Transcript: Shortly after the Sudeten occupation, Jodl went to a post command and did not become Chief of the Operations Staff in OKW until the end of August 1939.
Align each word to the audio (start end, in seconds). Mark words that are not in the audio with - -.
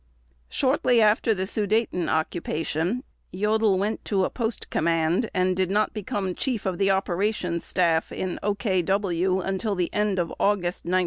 Shortly 0.49 0.99
after 0.99 1.31
the 1.35 1.45
Sudeten 1.45 2.09
occupation, 2.09 3.03
Jodl 3.31 3.77
went 3.77 4.03
to 4.05 4.25
a 4.25 4.31
post 4.31 4.71
command 4.71 5.29
and 5.31 5.55
did 5.55 5.69
not 5.69 5.93
become 5.93 6.33
Chief 6.33 6.65
of 6.65 6.79
the 6.79 6.89
Operations 6.89 7.63
Staff 7.63 8.11
in 8.11 8.39
OKW 8.41 9.45
until 9.45 9.75
the 9.75 9.93
end 9.93 10.17
of 10.17 10.31
August 10.39 10.85
1939. 10.85 10.91